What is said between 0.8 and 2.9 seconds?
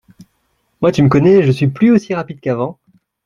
Moi, tu me connais, je suis plus aussi rapide qu’avant